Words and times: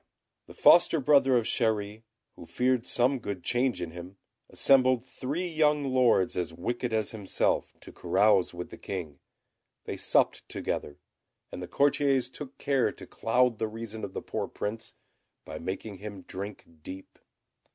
The 0.47 0.55
foster 0.55 0.99
brother 0.99 1.37
of 1.37 1.45
Chéri, 1.45 2.01
who 2.35 2.47
feared 2.47 2.87
some 2.87 3.19
good 3.19 3.43
change 3.43 3.83
in 3.83 3.91
him, 3.91 4.17
assembled 4.49 5.05
three 5.05 5.47
young 5.47 5.83
lords 5.83 6.35
as 6.35 6.51
wicked 6.51 6.91
as 6.91 7.11
himself 7.11 7.71
to 7.81 7.91
carouse 7.91 8.51
with 8.51 8.71
the 8.71 8.79
King. 8.79 9.19
They 9.85 9.97
supped 9.97 10.49
together; 10.49 10.97
and 11.51 11.61
the 11.61 11.67
courtiers 11.67 12.31
took 12.31 12.57
care 12.57 12.91
to 12.91 13.05
cloud 13.05 13.59
the 13.59 13.67
reason 13.67 14.03
of 14.03 14.13
the 14.13 14.23
poor 14.23 14.47
Prince, 14.47 14.95
by 15.45 15.59
making 15.59 15.99
him 15.99 16.23
drink 16.23 16.65
deep. 16.81 17.19